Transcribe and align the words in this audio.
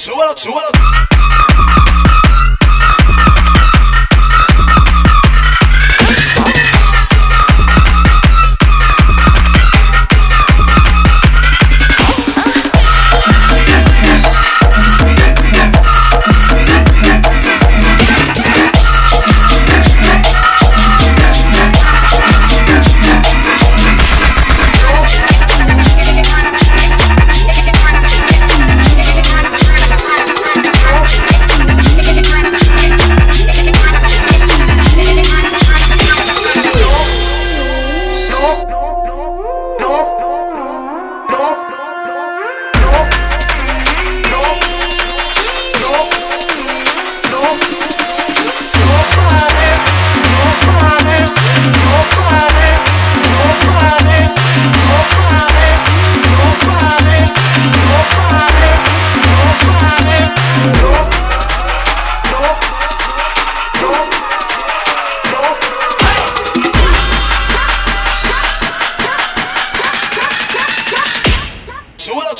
Show 0.00 0.18
up, 0.18 0.38
show 0.38 0.56
up. 0.56 0.99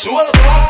Súbelo. 0.00 0.69